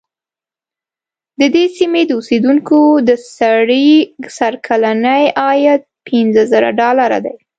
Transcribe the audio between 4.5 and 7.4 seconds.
کلنی عاید پنځه زره ډالره دی.